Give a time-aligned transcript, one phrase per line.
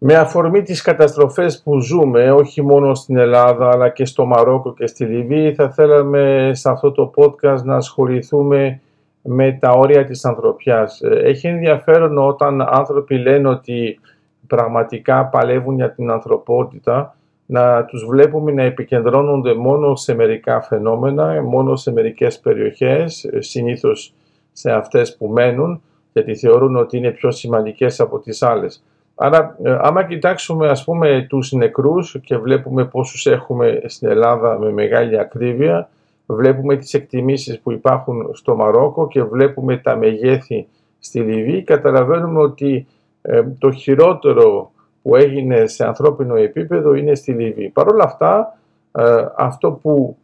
[0.00, 4.86] Με αφορμή τις καταστροφές που ζούμε, όχι μόνο στην Ελλάδα αλλά και στο Μαρόκο και
[4.86, 8.80] στη Λιβύη, θα θέλαμε σε αυτό το podcast να ασχοληθούμε
[9.22, 11.00] με τα όρια της ανθρωπιάς.
[11.02, 14.00] Έχει ενδιαφέρον όταν άνθρωποι λένε ότι
[14.46, 21.76] πραγματικά παλεύουν για την ανθρωπότητα, να τους βλέπουμε να επικεντρώνονται μόνο σε μερικά φαινόμενα, μόνο
[21.76, 24.12] σε μερικές περιοχές, συνήθως
[24.52, 28.82] σε αυτές που μένουν, γιατί θεωρούν ότι είναι πιο σημαντικές από τις άλλες.
[29.20, 34.72] Άρα, ε, άμα κοιτάξουμε ας πούμε τους νεκρούς και βλέπουμε πόσους έχουμε στην Ελλάδα με
[34.72, 35.88] μεγάλη ακρίβεια,
[36.26, 40.66] βλέπουμε τις εκτιμήσεις που υπάρχουν στο Μαρόκο και βλέπουμε τα μεγέθη
[40.98, 42.86] στη Λιβύη, καταλαβαίνουμε ότι
[43.22, 44.70] ε, το χειρότερο
[45.02, 47.68] που έγινε σε ανθρώπινο επίπεδο είναι στη Λιβύη.
[47.68, 48.58] Παρ' όλα αυτά,
[48.92, 50.16] ε, αυτό που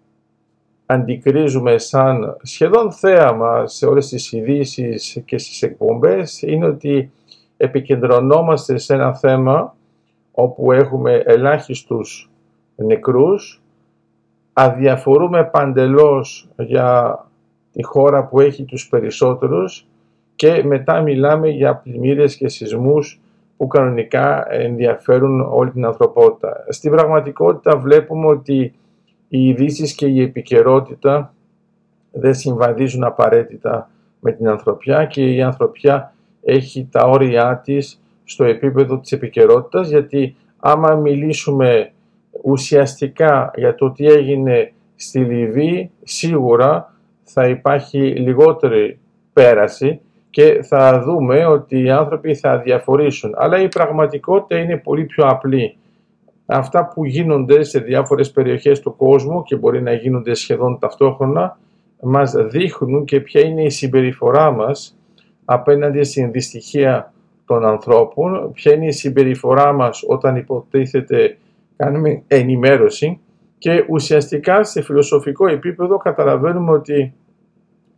[0.87, 7.11] αντικρίζουμε σαν σχεδόν θέαμα σε όλες τις ειδήσεις και στις εκπομπές είναι ότι
[7.57, 9.77] επικεντρωνόμαστε σε ένα θέμα
[10.33, 12.31] όπου έχουμε ελάχιστους
[12.77, 13.63] νεκρούς,
[14.53, 17.19] αδιαφορούμε παντελώς για
[17.73, 19.87] τη χώρα που έχει τους περισσότερους
[20.35, 23.21] και μετά μιλάμε για πλημμύρες και σεισμούς
[23.57, 26.65] που κανονικά ενδιαφέρουν όλη την ανθρωπότητα.
[26.69, 28.75] Στην πραγματικότητα βλέπουμε ότι
[29.29, 31.35] οι ειδήσει και η επικαιρότητα
[32.13, 36.14] δεν συμβαδίζουν απαραίτητα με την ανθρωπιά και η ανθρωπιά
[36.45, 41.93] έχει τα όρια της στο επίπεδο της επικαιρότητας, γιατί άμα μιλήσουμε
[42.43, 48.99] ουσιαστικά για το τι έγινε στη Λιβύη σίγουρα θα υπάρχει λιγότερη
[49.33, 50.01] πέραση
[50.31, 53.33] και θα δούμε ότι οι άνθρωποι θα διαφορήσουν.
[53.37, 55.77] Αλλά η πραγματικότητα είναι πολύ πιο απλή.
[56.47, 61.59] Αυτά που γίνονται σε διάφορες περιοχές του κόσμου και μπορεί να γίνονται σχεδόν ταυτόχρονα
[62.01, 64.97] μας δείχνουν και ποια είναι η συμπεριφορά μας
[65.45, 67.13] απέναντι στην δυστυχία
[67.45, 71.37] των ανθρώπων, ποια είναι η συμπεριφορά μας όταν υποτίθεται
[71.77, 73.21] κάνουμε ενημέρωση.
[73.59, 77.15] Και ουσιαστικά σε φιλοσοφικό επίπεδο καταλαβαίνουμε ότι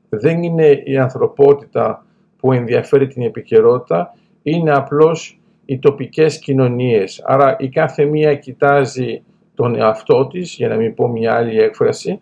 [0.08, 2.04] δεν είναι η ανθρωπότητα
[2.38, 7.22] που ενδιαφέρει την επικαιρότητα, είναι απλώς οι τοπικές κοινωνίες.
[7.24, 9.22] Άρα η κάθε μία κοιτάζει
[9.54, 12.20] τον εαυτό της, για να μην πω μια άλλη έκφραση,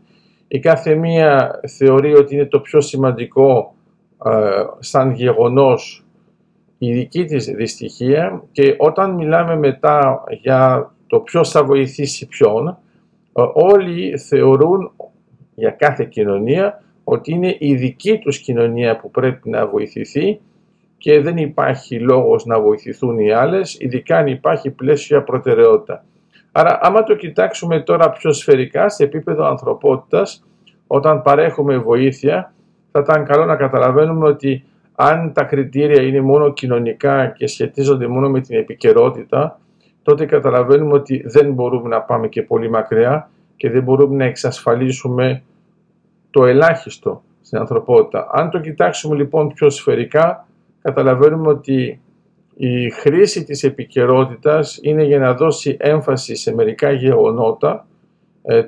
[0.48, 3.73] η κάθε μία θεωρεί ότι είναι το πιο σημαντικό ε,
[4.78, 6.04] σαν γεγονός
[6.78, 13.42] η δική της δυστυχία και όταν μιλάμε μετά για το ποιος θα βοηθήσει ποιον, ε,
[13.54, 14.92] όλοι θεωρούν
[15.54, 20.40] για κάθε κοινωνία ότι είναι η δική τους κοινωνία που πρέπει να βοηθηθεί
[20.98, 26.04] και δεν υπάρχει λόγος να βοηθηθούν οι άλλες, ειδικά αν υπάρχει πλαίσια προτεραιότητα.
[26.52, 30.44] Άρα άμα το κοιτάξουμε τώρα πιο σφαιρικά σε επίπεδο ανθρωπότητας,
[30.86, 32.53] όταν παρέχουμε βοήθεια,
[32.94, 38.28] θα ήταν καλό να καταλαβαίνουμε ότι αν τα κριτήρια είναι μόνο κοινωνικά και σχετίζονται μόνο
[38.30, 39.60] με την επικαιρότητα,
[40.02, 45.42] τότε καταλαβαίνουμε ότι δεν μπορούμε να πάμε και πολύ μακριά και δεν μπορούμε να εξασφαλίσουμε
[46.30, 48.28] το ελάχιστο στην ανθρωπότητα.
[48.32, 50.46] Αν το κοιτάξουμε λοιπόν πιο σφαιρικά,
[50.82, 52.00] καταλαβαίνουμε ότι
[52.56, 57.93] η χρήση της επικαιρότητας είναι για να δώσει έμφαση σε μερικά γεγονότα ε,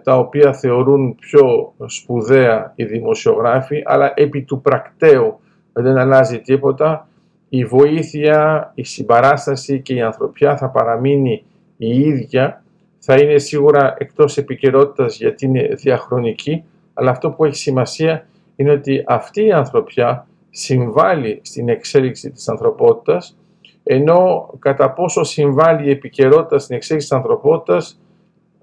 [0.03, 5.41] τα οποία θεωρούν πιο σπουδαία οι δημοσιογράφοι, αλλά επί του πρακτέου
[5.73, 7.09] δεν αλλάζει τίποτα.
[7.49, 11.45] Η βοήθεια, η συμπαράσταση και η ανθρωπιά θα παραμείνει
[11.77, 12.63] η ίδια,
[12.99, 18.27] θα είναι σίγουρα εκτός επικαιρότητας γιατί είναι διαχρονική, αλλά αυτό που έχει σημασία
[18.57, 23.37] είναι ότι αυτή η ανθρωπιά συμβάλλει στην εξέλιξη της ανθρωπότητας,
[23.83, 28.01] ενώ κατά πόσο συμβάλλει η επικαιρότητα στην εξέλιξη της ανθρωπότητας,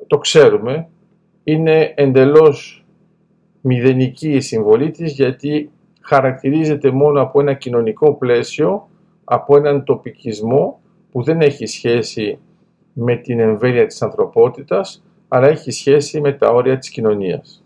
[0.07, 0.87] το ξέρουμε,
[1.43, 2.85] είναι εντελώς
[3.61, 5.71] μηδενική η συμβολή της, γιατί
[6.01, 8.87] χαρακτηρίζεται μόνο από ένα κοινωνικό πλαίσιο,
[9.23, 10.79] από έναν τοπικισμό
[11.11, 12.39] που δεν έχει σχέση
[12.93, 17.62] με την εμβέλεια της ανθρωπότητας, αλλά έχει σχέση με τα όρια της κοινωνίας.